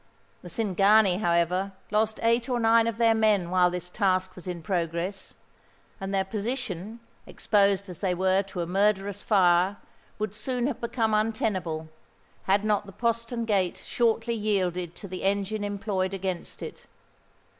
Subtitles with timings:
[0.41, 4.63] The Cingani, however, lost eight or nine of their men while this task was in
[4.63, 5.35] progress;
[5.99, 9.77] and their position, exposed as they were to a murderous fire,
[10.17, 11.87] would soon have become untenable,
[12.45, 16.87] had not the postern gate shortly yielded to the engine employed against it.